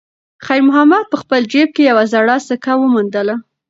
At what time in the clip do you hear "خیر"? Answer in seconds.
0.45-0.61